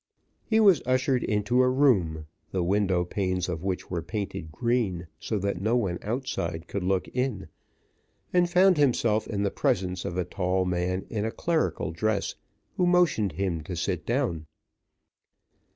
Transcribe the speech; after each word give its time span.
He 0.43 0.59
was 0.59 0.81
ushered 0.87 1.23
into 1.23 1.61
a 1.61 1.69
room, 1.69 2.25
the 2.49 2.63
window 2.63 3.05
panes 3.05 3.47
of 3.47 3.61
which 3.61 3.91
were 3.91 4.01
painted 4.01 4.51
green, 4.51 5.05
so 5.19 5.37
that 5.37 5.61
no 5.61 5.75
one 5.75 5.99
outside 6.01 6.67
could 6.67 6.81
look 6.81 7.07
in, 7.09 7.49
and 8.33 8.49
found 8.49 8.77
himself 8.79 9.27
in 9.27 9.43
the 9.43 9.51
presence 9.51 10.03
of 10.03 10.17
a 10.17 10.25
tall 10.25 10.65
man, 10.65 11.05
in 11.11 11.23
a 11.23 11.29
clerical 11.29 11.91
dress, 11.91 12.33
who 12.77 12.87
motioned 12.87 13.29
to 13.29 13.35
him 13.35 13.61
to 13.61 13.75
sit 13.75 14.03
down. 14.03 14.47